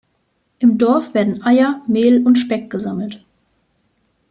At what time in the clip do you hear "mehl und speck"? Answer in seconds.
1.85-2.71